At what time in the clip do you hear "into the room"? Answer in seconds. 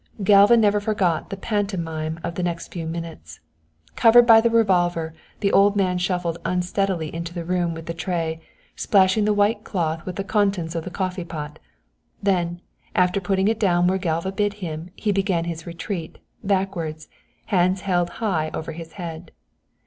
7.13-7.75